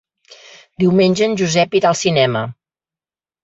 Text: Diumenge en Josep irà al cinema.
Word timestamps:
Diumenge 0.83 1.27
en 1.29 1.37
Josep 1.43 1.79
irà 1.83 1.93
al 1.95 2.01
cinema. 2.03 2.45